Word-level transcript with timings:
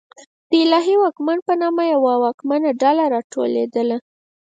د 0.49 0.51
الهي 0.65 0.95
واکمن 1.03 1.37
په 1.47 1.53
نامه 1.61 1.83
یوه 1.93 2.13
واکمنه 2.23 2.69
ډله 2.81 3.03
راوټوکېده. 3.13 3.97